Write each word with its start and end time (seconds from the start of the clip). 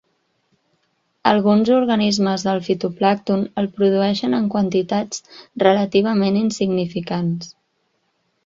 Alguns 1.31 1.69
organismes 1.75 2.45
del 2.47 2.63
fitoplàncton 2.69 3.45
el 3.63 3.69
produeixen 3.77 4.39
en 4.39 4.49
quantitats 4.57 5.23
relativament 5.67 6.41
insignificants. 6.43 7.55